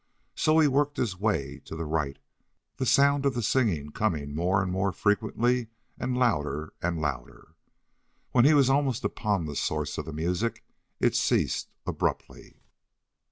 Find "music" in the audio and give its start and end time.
10.13-10.63